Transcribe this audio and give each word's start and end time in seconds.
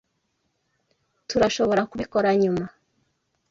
Tturashoborakubikora 1.27 2.29
nyuma? 2.41 2.65